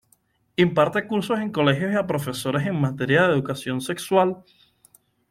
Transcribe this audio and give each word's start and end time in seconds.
Imparte 0.55 1.05
cursos 1.05 1.37
en 1.39 1.51
colegios 1.51 1.93
y 1.93 1.95
a 1.95 2.07
profesores 2.07 2.65
en 2.65 2.81
materia 2.81 3.27
de 3.27 3.33
educación 3.35 3.81
sexual. 3.81 4.43